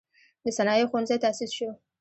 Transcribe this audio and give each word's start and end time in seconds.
د 0.43 0.45
صنایعو 0.57 0.89
ښوونځی 0.91 1.17
تأسیس 1.23 1.51
شو. 1.57 1.69